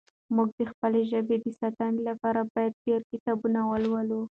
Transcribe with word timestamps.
موږ 0.35 0.49
د 0.59 0.61
خپلې 0.71 1.01
ژبې 1.11 1.35
د 1.41 1.47
ساتنې 1.59 2.01
لپاره 2.09 2.39
باید 2.53 2.73
ډېر 2.85 3.01
کتابونه 3.11 3.59
ولولو. 3.69 4.21